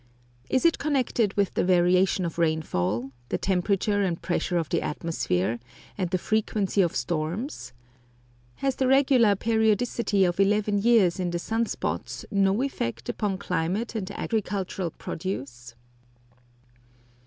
Is 0.49 0.65
it 0.65 0.79
connected 0.79 1.35
with 1.37 1.53
the 1.53 1.63
variation 1.63 2.25
of 2.25 2.39
rainfall, 2.39 3.11
the 3.29 3.37
temperature 3.37 4.01
and 4.01 4.19
pressure 4.19 4.57
of 4.57 4.67
the 4.69 4.81
atmosphere, 4.81 5.59
and 5.95 6.09
the 6.09 6.17
frequency 6.17 6.81
of 6.81 6.95
storms? 6.95 7.71
Has 8.55 8.77
the 8.77 8.87
regular 8.87 9.35
periodicity 9.35 10.25
of 10.25 10.39
eleven 10.39 10.79
years 10.81 11.19
in 11.19 11.29
the 11.29 11.37
sun 11.37 11.67
spots 11.67 12.25
no 12.31 12.63
effect 12.63 13.09
upon 13.09 13.37
climate 13.37 13.93
and 13.93 14.09
agricultural 14.09 14.89
produce? 14.89 15.75